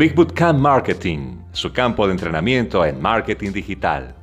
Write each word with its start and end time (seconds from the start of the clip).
Big 0.00 0.14
Bootcamp 0.14 0.58
Marketing, 0.58 1.42
su 1.52 1.74
campo 1.74 2.06
de 2.06 2.12
entrenamiento 2.12 2.86
en 2.86 3.02
marketing 3.02 3.52
digital. 3.52 4.14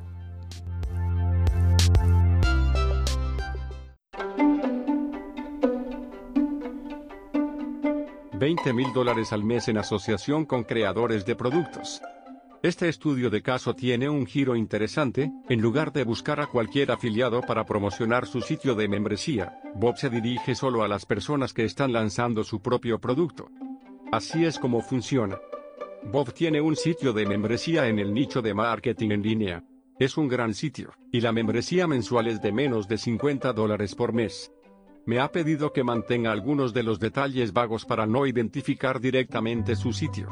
$20 8.32 8.74
mil 8.74 8.92
dólares 8.92 9.32
al 9.32 9.44
mes 9.44 9.68
en 9.68 9.78
asociación 9.78 10.46
con 10.46 10.64
creadores 10.64 11.24
de 11.24 11.36
productos. 11.36 12.02
Este 12.64 12.88
estudio 12.88 13.30
de 13.30 13.40
caso 13.42 13.74
tiene 13.74 14.08
un 14.08 14.26
giro 14.26 14.56
interesante, 14.56 15.30
en 15.48 15.60
lugar 15.60 15.92
de 15.92 16.02
buscar 16.02 16.40
a 16.40 16.48
cualquier 16.48 16.90
afiliado 16.90 17.40
para 17.42 17.64
promocionar 17.64 18.26
su 18.26 18.40
sitio 18.40 18.74
de 18.74 18.88
membresía, 18.88 19.60
Bob 19.76 19.96
se 19.96 20.10
dirige 20.10 20.56
solo 20.56 20.82
a 20.82 20.88
las 20.88 21.06
personas 21.06 21.52
que 21.52 21.64
están 21.64 21.92
lanzando 21.92 22.42
su 22.42 22.60
propio 22.60 22.98
producto. 22.98 23.48
Así 24.10 24.44
es 24.44 24.58
como 24.58 24.80
funciona. 24.80 25.38
Bob 26.04 26.32
tiene 26.32 26.60
un 26.60 26.76
sitio 26.76 27.12
de 27.12 27.26
membresía 27.26 27.88
en 27.88 27.98
el 27.98 28.14
nicho 28.14 28.40
de 28.40 28.54
marketing 28.54 29.10
en 29.10 29.22
línea. 29.22 29.64
Es 29.98 30.16
un 30.16 30.28
gran 30.28 30.54
sitio, 30.54 30.92
y 31.12 31.20
la 31.20 31.32
membresía 31.32 31.86
mensual 31.86 32.28
es 32.28 32.40
de 32.40 32.52
menos 32.52 32.88
de 32.88 32.98
50 32.98 33.52
dólares 33.52 33.94
por 33.94 34.12
mes. 34.12 34.52
Me 35.06 35.18
ha 35.18 35.32
pedido 35.32 35.72
que 35.72 35.82
mantenga 35.82 36.30
algunos 36.30 36.72
de 36.72 36.82
los 36.82 37.00
detalles 37.00 37.52
vagos 37.52 37.84
para 37.84 38.06
no 38.06 38.26
identificar 38.26 39.00
directamente 39.00 39.74
su 39.74 39.92
sitio. 39.92 40.28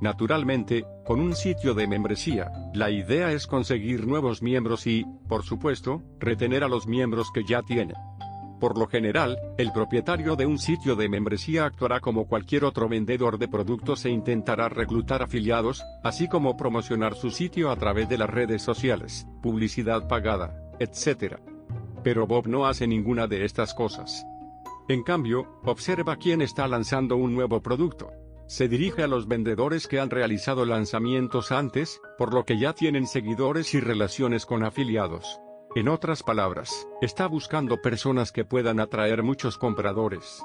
Naturalmente, 0.00 0.84
con 1.04 1.20
un 1.20 1.34
sitio 1.34 1.74
de 1.74 1.88
membresía, 1.88 2.52
la 2.72 2.90
idea 2.90 3.32
es 3.32 3.46
conseguir 3.46 4.06
nuevos 4.06 4.42
miembros 4.42 4.86
y, 4.86 5.04
por 5.28 5.42
supuesto, 5.42 6.02
retener 6.20 6.62
a 6.62 6.68
los 6.68 6.86
miembros 6.86 7.32
que 7.32 7.42
ya 7.44 7.62
tiene. 7.62 7.94
Por 8.58 8.76
lo 8.76 8.88
general, 8.88 9.38
el 9.56 9.70
propietario 9.72 10.34
de 10.34 10.46
un 10.46 10.58
sitio 10.58 10.96
de 10.96 11.08
membresía 11.08 11.64
actuará 11.64 12.00
como 12.00 12.26
cualquier 12.26 12.64
otro 12.64 12.88
vendedor 12.88 13.38
de 13.38 13.46
productos 13.46 14.04
e 14.04 14.10
intentará 14.10 14.68
reclutar 14.68 15.22
afiliados, 15.22 15.84
así 16.02 16.28
como 16.28 16.56
promocionar 16.56 17.14
su 17.14 17.30
sitio 17.30 17.70
a 17.70 17.76
través 17.76 18.08
de 18.08 18.18
las 18.18 18.30
redes 18.30 18.62
sociales, 18.62 19.26
publicidad 19.42 20.08
pagada, 20.08 20.60
etc. 20.80 21.36
Pero 22.02 22.26
Bob 22.26 22.48
no 22.48 22.66
hace 22.66 22.86
ninguna 22.86 23.28
de 23.28 23.44
estas 23.44 23.74
cosas. 23.74 24.24
En 24.88 25.02
cambio, 25.04 25.60
observa 25.64 26.16
quién 26.16 26.42
está 26.42 26.66
lanzando 26.66 27.16
un 27.16 27.34
nuevo 27.34 27.60
producto, 27.62 28.10
se 28.48 28.66
dirige 28.66 29.02
a 29.02 29.06
los 29.08 29.28
vendedores 29.28 29.86
que 29.86 30.00
han 30.00 30.08
realizado 30.08 30.64
lanzamientos 30.64 31.52
antes, 31.52 32.00
por 32.16 32.32
lo 32.32 32.44
que 32.44 32.58
ya 32.58 32.72
tienen 32.72 33.06
seguidores 33.06 33.74
y 33.74 33.80
relaciones 33.80 34.46
con 34.46 34.64
afiliados. 34.64 35.38
En 35.74 35.86
otras 35.88 36.22
palabras, 36.22 36.88
está 37.02 37.26
buscando 37.26 37.82
personas 37.82 38.32
que 38.32 38.44
puedan 38.44 38.80
atraer 38.80 39.22
muchos 39.22 39.58
compradores. 39.58 40.42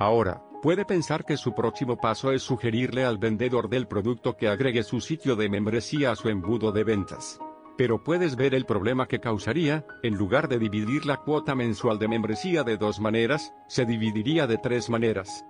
Ahora, 0.00 0.42
puede 0.62 0.84
pensar 0.84 1.24
que 1.24 1.36
su 1.36 1.54
próximo 1.54 1.96
paso 1.96 2.32
es 2.32 2.42
sugerirle 2.42 3.04
al 3.04 3.18
vendedor 3.18 3.68
del 3.68 3.86
producto 3.86 4.36
que 4.36 4.48
agregue 4.48 4.82
su 4.82 5.00
sitio 5.00 5.36
de 5.36 5.48
membresía 5.48 6.10
a 6.10 6.16
su 6.16 6.28
embudo 6.28 6.72
de 6.72 6.82
ventas. 6.82 7.38
Pero 7.76 8.02
puedes 8.02 8.34
ver 8.34 8.52
el 8.52 8.66
problema 8.66 9.06
que 9.06 9.20
causaría, 9.20 9.86
en 10.02 10.14
lugar 10.14 10.48
de 10.48 10.58
dividir 10.58 11.06
la 11.06 11.18
cuota 11.18 11.54
mensual 11.54 12.00
de 12.00 12.08
membresía 12.08 12.64
de 12.64 12.76
dos 12.76 12.98
maneras, 12.98 13.54
se 13.68 13.86
dividiría 13.86 14.48
de 14.48 14.58
tres 14.58 14.90
maneras. 14.90 15.44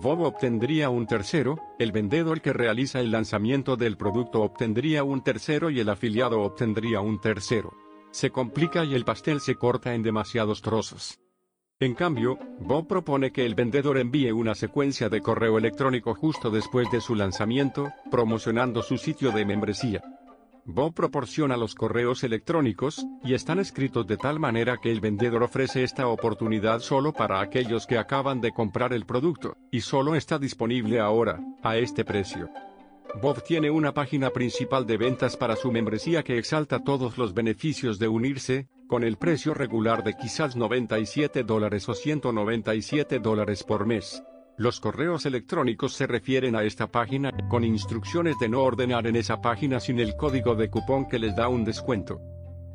Bob 0.00 0.22
obtendría 0.22 0.90
un 0.90 1.06
tercero, 1.06 1.58
el 1.78 1.92
vendedor 1.92 2.40
que 2.40 2.52
realiza 2.52 2.98
el 2.98 3.12
lanzamiento 3.12 3.76
del 3.76 3.96
producto 3.96 4.42
obtendría 4.42 5.04
un 5.04 5.22
tercero 5.22 5.70
y 5.70 5.78
el 5.78 5.88
afiliado 5.88 6.40
obtendría 6.40 7.00
un 7.00 7.20
tercero. 7.20 7.81
Se 8.12 8.30
complica 8.30 8.84
y 8.84 8.94
el 8.94 9.04
pastel 9.04 9.40
se 9.40 9.56
corta 9.56 9.94
en 9.94 10.02
demasiados 10.02 10.62
trozos. 10.62 11.18
En 11.80 11.94
cambio, 11.94 12.38
Bob 12.60 12.86
propone 12.86 13.32
que 13.32 13.44
el 13.44 13.56
vendedor 13.56 13.98
envíe 13.98 14.30
una 14.30 14.54
secuencia 14.54 15.08
de 15.08 15.20
correo 15.20 15.58
electrónico 15.58 16.14
justo 16.14 16.50
después 16.50 16.88
de 16.92 17.00
su 17.00 17.16
lanzamiento, 17.16 17.90
promocionando 18.10 18.82
su 18.82 18.98
sitio 18.98 19.32
de 19.32 19.44
membresía. 19.44 20.00
Bob 20.64 20.94
proporciona 20.94 21.56
los 21.56 21.74
correos 21.74 22.22
electrónicos, 22.22 23.04
y 23.24 23.34
están 23.34 23.58
escritos 23.58 24.06
de 24.06 24.16
tal 24.16 24.38
manera 24.38 24.76
que 24.80 24.92
el 24.92 25.00
vendedor 25.00 25.42
ofrece 25.42 25.82
esta 25.82 26.06
oportunidad 26.06 26.78
solo 26.78 27.12
para 27.12 27.40
aquellos 27.40 27.86
que 27.88 27.98
acaban 27.98 28.40
de 28.40 28.52
comprar 28.52 28.92
el 28.92 29.04
producto, 29.04 29.56
y 29.72 29.80
solo 29.80 30.14
está 30.14 30.38
disponible 30.38 31.00
ahora, 31.00 31.40
a 31.62 31.78
este 31.78 32.04
precio. 32.04 32.48
Bob 33.20 33.42
tiene 33.42 33.70
una 33.70 33.92
página 33.92 34.30
principal 34.30 34.86
de 34.86 34.96
ventas 34.96 35.36
para 35.36 35.54
su 35.54 35.70
membresía 35.70 36.22
que 36.22 36.38
exalta 36.38 36.82
todos 36.82 37.18
los 37.18 37.34
beneficios 37.34 37.98
de 37.98 38.08
unirse, 38.08 38.68
con 38.88 39.04
el 39.04 39.18
precio 39.18 39.52
regular 39.52 40.02
de 40.02 40.14
quizás 40.16 40.56
97 40.56 41.44
dólares 41.44 41.88
o 41.90 41.94
197 41.94 43.18
dólares 43.18 43.64
por 43.64 43.86
mes. 43.86 44.22
Los 44.56 44.80
correos 44.80 45.26
electrónicos 45.26 45.92
se 45.92 46.06
refieren 46.06 46.56
a 46.56 46.62
esta 46.62 46.90
página, 46.90 47.32
con 47.50 47.64
instrucciones 47.64 48.38
de 48.38 48.48
no 48.48 48.62
ordenar 48.62 49.06
en 49.06 49.16
esa 49.16 49.42
página 49.42 49.78
sin 49.78 50.00
el 50.00 50.16
código 50.16 50.54
de 50.54 50.70
cupón 50.70 51.06
que 51.06 51.18
les 51.18 51.36
da 51.36 51.48
un 51.48 51.64
descuento. 51.64 52.20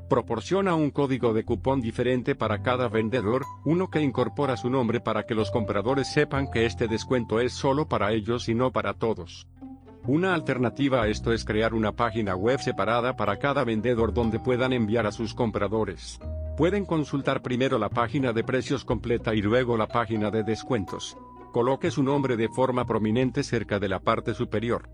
Proporciona 0.07 0.75
un 0.75 0.91
código 0.91 1.33
de 1.33 1.43
cupón 1.45 1.81
diferente 1.81 2.35
para 2.35 2.61
cada 2.61 2.87
vendedor, 2.89 3.43
uno 3.65 3.89
que 3.89 4.01
incorpora 4.01 4.55
su 4.55 4.69
nombre 4.69 5.01
para 5.01 5.25
que 5.25 5.35
los 5.35 5.51
compradores 5.51 6.11
sepan 6.11 6.49
que 6.49 6.65
este 6.65 6.87
descuento 6.87 7.41
es 7.41 7.53
solo 7.53 7.87
para 7.87 8.13
ellos 8.13 8.47
y 8.49 8.55
no 8.55 8.71
para 8.71 8.93
todos. 8.93 9.47
Una 10.07 10.33
alternativa 10.33 11.01
a 11.01 11.07
esto 11.09 11.33
es 11.33 11.43
crear 11.43 11.73
una 11.73 11.91
página 11.91 12.33
web 12.33 12.61
separada 12.61 13.17
para 13.17 13.37
cada 13.39 13.65
vendedor 13.65 14.13
donde 14.13 14.39
puedan 14.39 14.71
enviar 14.71 15.05
a 15.05 15.11
sus 15.11 15.33
compradores. 15.33 16.17
Pueden 16.55 16.85
consultar 16.85 17.41
primero 17.41 17.77
la 17.77 17.89
página 17.89 18.31
de 18.31 18.45
precios 18.45 18.85
completa 18.85 19.35
y 19.35 19.41
luego 19.41 19.75
la 19.75 19.89
página 19.89 20.31
de 20.31 20.43
descuentos. 20.43 21.17
Coloque 21.51 21.91
su 21.91 22.03
nombre 22.03 22.37
de 22.37 22.47
forma 22.47 22.85
prominente 22.85 23.43
cerca 23.43 23.79
de 23.79 23.89
la 23.89 23.99
parte 23.99 24.33
superior. 24.33 24.89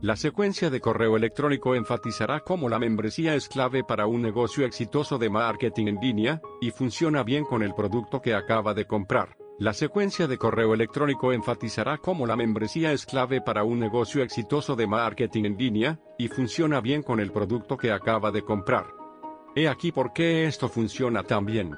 La 0.00 0.16
secuencia 0.16 0.70
de 0.70 0.80
correo 0.80 1.16
electrónico 1.16 1.76
enfatizará 1.76 2.40
cómo 2.40 2.68
la 2.68 2.80
membresía 2.80 3.36
es 3.36 3.48
clave 3.48 3.84
para 3.84 4.08
un 4.08 4.22
negocio 4.22 4.66
exitoso 4.66 5.18
de 5.18 5.30
marketing 5.30 5.86
en 5.86 6.00
línea, 6.00 6.40
y 6.60 6.72
funciona 6.72 7.22
bien 7.22 7.44
con 7.44 7.62
el 7.62 7.74
producto 7.74 8.20
que 8.20 8.34
acaba 8.34 8.74
de 8.74 8.86
comprar. 8.86 9.36
La 9.60 9.72
secuencia 9.72 10.28
de 10.28 10.38
correo 10.38 10.72
electrónico 10.72 11.32
enfatizará 11.32 11.98
cómo 11.98 12.28
la 12.28 12.36
membresía 12.36 12.92
es 12.92 13.04
clave 13.04 13.40
para 13.40 13.64
un 13.64 13.80
negocio 13.80 14.22
exitoso 14.22 14.76
de 14.76 14.86
marketing 14.86 15.46
en 15.46 15.56
línea, 15.56 16.00
y 16.16 16.28
funciona 16.28 16.80
bien 16.80 17.02
con 17.02 17.18
el 17.18 17.32
producto 17.32 17.76
que 17.76 17.90
acaba 17.90 18.30
de 18.30 18.42
comprar. 18.42 18.86
He 19.56 19.66
aquí 19.66 19.90
por 19.90 20.12
qué 20.12 20.46
esto 20.46 20.68
funciona 20.68 21.24
tan 21.24 21.44
bien. 21.44 21.74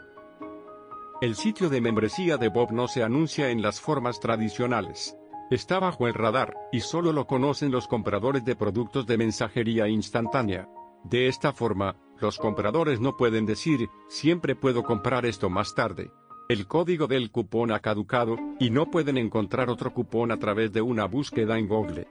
El 1.23 1.35
sitio 1.37 1.71
de 1.71 1.81
membresía 1.81 2.37
de 2.37 2.51
Bob 2.51 2.71
no 2.71 2.87
se 2.87 3.03
anuncia 3.03 3.49
en 3.49 3.63
las 3.63 3.81
formas 3.81 4.21
tradicionales. 4.21 5.17
Está 5.51 5.79
bajo 5.79 6.07
el 6.07 6.13
radar, 6.13 6.55
y 6.73 6.81
solo 6.81 7.15
lo 7.15 7.27
conocen 7.27 7.71
los 7.71 7.89
compradores 7.89 8.45
de 8.45 8.57
productos 8.57 9.07
de 9.07 9.17
mensajería 9.17 9.89
instantánea. 9.89 10.69
De 11.05 11.29
esta 11.29 11.55
forma, 11.55 11.97
los 12.21 12.37
compradores 12.37 13.01
no 13.01 13.17
pueden 13.17 13.47
decir, 13.47 13.89
siempre 14.11 14.55
puedo 14.55 14.83
comprar 14.83 15.25
esto 15.25 15.49
más 15.49 15.75
tarde. 15.75 16.11
El 16.51 16.67
código 16.67 17.07
del 17.07 17.31
cupón 17.31 17.73
ha 17.73 17.79
caducado, 17.79 18.37
y 18.59 18.71
no 18.71 18.91
pueden 18.91 19.17
encontrar 19.17 19.71
otro 19.71 19.95
cupón 19.95 20.33
a 20.33 20.37
través 20.37 20.73
de 20.73 20.83
una 20.83 21.07
búsqueda 21.07 21.59
en 21.59 21.67
Google. 21.67 22.07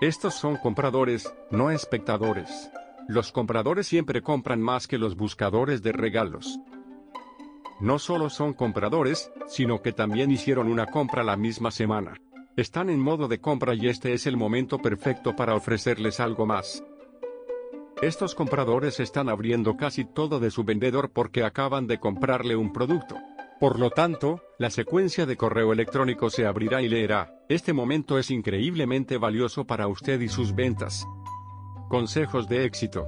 Estos 0.00 0.34
son 0.34 0.58
compradores, 0.58 1.34
no 1.50 1.70
espectadores. 1.72 2.70
Los 3.08 3.32
compradores 3.32 3.86
siempre 3.86 4.22
compran 4.22 4.60
más 4.60 4.86
que 4.86 4.98
los 4.98 5.16
buscadores 5.16 5.82
de 5.82 5.92
regalos 5.92 6.60
no 7.80 7.98
solo 7.98 8.30
son 8.30 8.54
compradores, 8.54 9.30
sino 9.46 9.82
que 9.82 9.92
también 9.92 10.30
hicieron 10.30 10.68
una 10.68 10.86
compra 10.86 11.22
la 11.22 11.36
misma 11.36 11.70
semana. 11.70 12.14
Están 12.56 12.88
en 12.88 13.00
modo 13.00 13.28
de 13.28 13.40
compra 13.40 13.74
y 13.74 13.88
este 13.88 14.14
es 14.14 14.26
el 14.26 14.36
momento 14.36 14.78
perfecto 14.78 15.34
para 15.34 15.54
ofrecerles 15.54 16.20
algo 16.20 16.46
más. 16.46 16.84
Estos 18.04 18.34
compradores 18.34 19.00
están 19.00 19.30
abriendo 19.30 19.78
casi 19.78 20.04
todo 20.04 20.38
de 20.38 20.50
su 20.50 20.62
vendedor 20.62 21.10
porque 21.10 21.42
acaban 21.42 21.86
de 21.86 21.98
comprarle 21.98 22.54
un 22.54 22.70
producto. 22.70 23.16
Por 23.58 23.78
lo 23.78 23.88
tanto, 23.88 24.42
la 24.58 24.68
secuencia 24.68 25.24
de 25.24 25.38
correo 25.38 25.72
electrónico 25.72 26.28
se 26.28 26.44
abrirá 26.44 26.82
y 26.82 26.90
leerá. 26.90 27.34
Este 27.48 27.72
momento 27.72 28.18
es 28.18 28.30
increíblemente 28.30 29.16
valioso 29.16 29.66
para 29.66 29.88
usted 29.88 30.20
y 30.20 30.28
sus 30.28 30.54
ventas. 30.54 31.06
Consejos 31.88 32.46
de 32.46 32.66
éxito. 32.66 33.06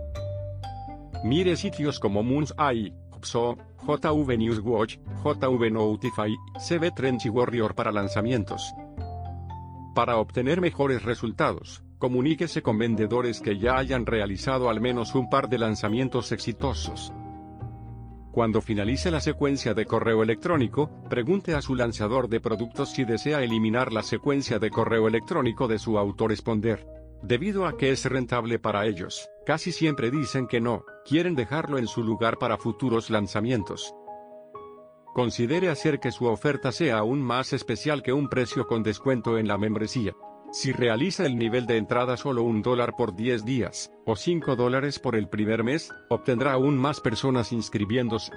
Mire 1.22 1.56
sitios 1.56 2.00
como 2.00 2.22
Moons 2.22 2.54
AI, 2.56 2.94
JV 3.20 4.38
Newswatch, 4.38 4.96
JV 5.22 5.70
Notify, 5.72 6.34
CB 6.58 6.94
Trends 6.94 7.26
y 7.26 7.28
Warrior 7.28 7.74
para 7.74 7.92
lanzamientos. 7.92 8.72
Para 9.94 10.16
obtener 10.16 10.62
mejores 10.62 11.02
resultados, 11.02 11.82
comuníquese 11.98 12.62
con 12.62 12.78
vendedores 12.78 13.40
que 13.40 13.58
ya 13.58 13.78
hayan 13.78 14.06
realizado 14.06 14.68
al 14.68 14.80
menos 14.80 15.14
un 15.14 15.28
par 15.30 15.48
de 15.48 15.58
lanzamientos 15.58 16.32
exitosos. 16.32 17.12
Cuando 18.36 18.60
finalice 18.60 19.10
la 19.10 19.20
secuencia 19.20 19.72
de 19.72 19.86
correo 19.86 20.22
electrónico, 20.22 20.90
pregunte 21.08 21.54
a 21.54 21.62
su 21.62 21.74
lanzador 21.74 22.28
de 22.28 22.38
productos 22.38 22.90
si 22.90 23.04
desea 23.04 23.42
eliminar 23.42 23.94
la 23.94 24.02
secuencia 24.02 24.58
de 24.58 24.68
correo 24.68 25.08
electrónico 25.08 25.68
de 25.68 25.78
su 25.78 25.98
autoresponder. 25.98 26.86
Debido 27.22 27.66
a 27.66 27.78
que 27.78 27.92
es 27.92 28.04
rentable 28.04 28.58
para 28.58 28.84
ellos, 28.84 29.26
casi 29.46 29.72
siempre 29.72 30.10
dicen 30.10 30.46
que 30.46 30.60
no, 30.60 30.84
quieren 31.06 31.34
dejarlo 31.34 31.78
en 31.78 31.86
su 31.86 32.04
lugar 32.04 32.36
para 32.36 32.58
futuros 32.58 33.08
lanzamientos. 33.08 33.94
Considere 35.14 35.70
hacer 35.70 35.98
que 35.98 36.12
su 36.12 36.26
oferta 36.26 36.72
sea 36.72 36.98
aún 36.98 37.22
más 37.22 37.54
especial 37.54 38.02
que 38.02 38.12
un 38.12 38.28
precio 38.28 38.66
con 38.66 38.82
descuento 38.82 39.38
en 39.38 39.48
la 39.48 39.56
membresía. 39.56 40.12
Si 40.52 40.72
realiza 40.72 41.26
el 41.26 41.36
nivel 41.36 41.66
de 41.66 41.76
entrada 41.76 42.16
solo 42.16 42.42
un 42.42 42.62
dólar 42.62 42.94
por 42.96 43.14
10 43.14 43.44
días, 43.44 43.92
o 44.06 44.16
5 44.16 44.56
dólares 44.56 44.98
por 44.98 45.16
el 45.16 45.28
primer 45.28 45.64
mes, 45.64 45.92
obtendrá 46.08 46.52
aún 46.52 46.78
más 46.78 47.00
personas 47.00 47.52
inscribiéndose. 47.52 48.32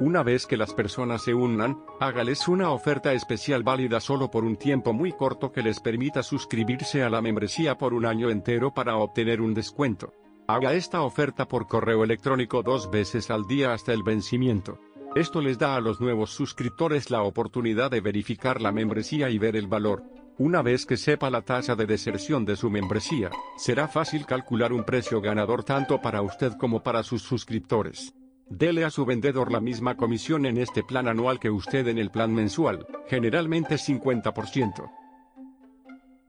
Una 0.00 0.24
vez 0.24 0.46
que 0.46 0.56
las 0.56 0.74
personas 0.74 1.22
se 1.22 1.34
unan, 1.34 1.78
hágales 2.00 2.48
una 2.48 2.70
oferta 2.70 3.12
especial 3.12 3.62
válida 3.62 4.00
solo 4.00 4.28
por 4.28 4.44
un 4.44 4.56
tiempo 4.56 4.92
muy 4.92 5.12
corto 5.12 5.52
que 5.52 5.62
les 5.62 5.78
permita 5.78 6.22
suscribirse 6.22 7.04
a 7.04 7.10
la 7.10 7.22
membresía 7.22 7.78
por 7.78 7.94
un 7.94 8.04
año 8.04 8.28
entero 8.28 8.74
para 8.74 8.96
obtener 8.96 9.40
un 9.40 9.54
descuento. 9.54 10.12
Haga 10.48 10.74
esta 10.74 11.02
oferta 11.02 11.46
por 11.46 11.68
correo 11.68 12.02
electrónico 12.02 12.62
dos 12.62 12.90
veces 12.90 13.30
al 13.30 13.46
día 13.46 13.72
hasta 13.72 13.92
el 13.92 14.02
vencimiento. 14.02 14.80
Esto 15.14 15.40
les 15.40 15.58
da 15.58 15.76
a 15.76 15.80
los 15.80 16.00
nuevos 16.00 16.30
suscriptores 16.30 17.10
la 17.10 17.22
oportunidad 17.22 17.90
de 17.92 18.00
verificar 18.00 18.60
la 18.60 18.72
membresía 18.72 19.30
y 19.30 19.38
ver 19.38 19.54
el 19.54 19.68
valor. 19.68 20.02
Una 20.36 20.62
vez 20.62 20.84
que 20.84 20.96
sepa 20.96 21.30
la 21.30 21.42
tasa 21.42 21.76
de 21.76 21.86
deserción 21.86 22.44
de 22.44 22.56
su 22.56 22.68
membresía, 22.68 23.30
será 23.56 23.86
fácil 23.86 24.26
calcular 24.26 24.72
un 24.72 24.82
precio 24.82 25.20
ganador 25.20 25.62
tanto 25.62 26.02
para 26.02 26.22
usted 26.22 26.54
como 26.58 26.82
para 26.82 27.04
sus 27.04 27.22
suscriptores. 27.22 28.14
Dele 28.48 28.84
a 28.84 28.90
su 28.90 29.04
vendedor 29.04 29.52
la 29.52 29.60
misma 29.60 29.96
comisión 29.96 30.44
en 30.44 30.58
este 30.58 30.82
plan 30.82 31.06
anual 31.06 31.38
que 31.38 31.50
usted 31.50 31.86
en 31.86 31.98
el 31.98 32.10
plan 32.10 32.34
mensual, 32.34 32.84
generalmente 33.06 33.76
50%. 33.76 34.90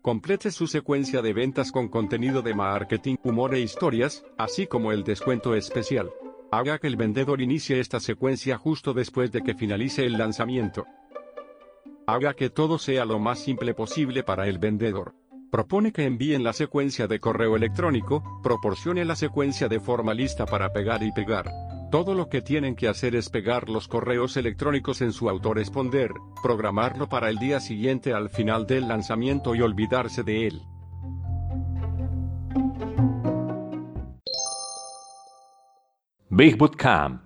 Complete 0.04 0.52
su 0.52 0.68
secuencia 0.68 1.24
de 1.24 1.34
ventas 1.34 1.72
con 1.72 1.88
contenido 1.88 2.44
de 2.44 2.54
marketing, 2.54 3.16
humor 3.24 3.56
e 3.56 3.62
historias, 3.62 4.24
así 4.38 4.68
como 4.68 4.92
el 4.92 5.04
descuento 5.04 5.56
especial. 5.56 6.12
Haga 6.52 6.78
que 6.78 6.86
el 6.86 6.96
vendedor 6.96 7.42
inicie 7.42 7.80
esta 7.80 8.00
secuencia 8.00 8.56
justo 8.60 8.94
después 8.94 9.32
de 9.32 9.42
que 9.42 9.56
finalice 9.56 10.06
el 10.06 10.20
lanzamiento. 10.20 10.86
Haga 12.08 12.36
que 12.36 12.52
todo 12.52 12.78
sea 12.78 13.04
lo 13.04 13.18
más 13.18 13.40
simple 13.40 13.74
posible 13.74 14.22
para 14.22 14.48
el 14.48 14.60
vendedor. 14.60 15.16
Propone 15.52 15.92
que 15.92 16.06
envíen 16.06 16.44
la 16.44 16.54
secuencia 16.54 17.08
de 17.08 17.20
correo 17.20 17.56
electrónico, 17.56 18.24
proporcione 18.44 19.06
la 19.06 19.16
secuencia 19.16 19.68
de 19.68 19.80
forma 19.80 20.14
lista 20.14 20.46
para 20.46 20.72
pegar 20.72 21.02
y 21.02 21.12
pegar. 21.12 21.52
Todo 21.90 22.14
lo 22.14 22.30
que 22.30 22.44
tienen 22.44 22.76
que 22.76 22.88
hacer 22.88 23.16
es 23.16 23.30
pegar 23.30 23.70
los 23.70 23.88
correos 23.88 24.38
electrónicos 24.38 25.02
en 25.02 25.14
su 25.14 25.30
autoresponder, 25.30 26.12
programarlo 26.44 27.10
para 27.10 27.30
el 27.30 27.38
día 27.38 27.60
siguiente 27.60 28.14
al 28.14 28.30
final 28.30 28.68
del 28.68 28.88
lanzamiento 28.88 29.56
y 29.56 29.62
olvidarse 29.62 30.22
de 30.22 30.48
él. 30.48 30.62
Big 36.30 36.56
Bootcamp 36.56 37.24